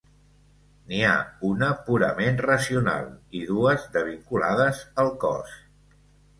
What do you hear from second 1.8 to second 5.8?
purament racional i dues de vinculades al cos.